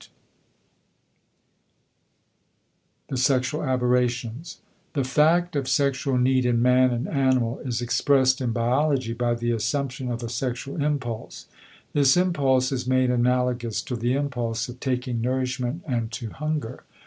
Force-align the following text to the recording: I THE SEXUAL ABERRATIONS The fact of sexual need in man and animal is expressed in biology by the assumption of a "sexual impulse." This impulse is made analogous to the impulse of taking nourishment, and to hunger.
I 3.03 3.05
THE 3.09 3.17
SEXUAL 3.17 3.61
ABERRATIONS 3.65 4.57
The 4.93 5.03
fact 5.03 5.55
of 5.55 5.67
sexual 5.67 6.17
need 6.17 6.43
in 6.43 6.59
man 6.59 6.89
and 6.89 7.07
animal 7.07 7.59
is 7.59 7.83
expressed 7.83 8.41
in 8.41 8.51
biology 8.51 9.13
by 9.13 9.35
the 9.35 9.51
assumption 9.51 10.09
of 10.09 10.23
a 10.23 10.27
"sexual 10.29 10.83
impulse." 10.83 11.45
This 11.93 12.17
impulse 12.17 12.71
is 12.71 12.87
made 12.87 13.11
analogous 13.11 13.79
to 13.83 13.95
the 13.95 14.13
impulse 14.13 14.67
of 14.69 14.79
taking 14.79 15.21
nourishment, 15.21 15.83
and 15.85 16.11
to 16.13 16.31
hunger. 16.31 16.83